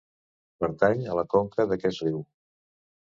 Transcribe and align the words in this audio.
Pertany 0.63 1.03
a 1.11 1.17
la 1.19 1.25
conca 1.33 1.65
d'aquest 1.73 2.01
riu. 2.07 2.17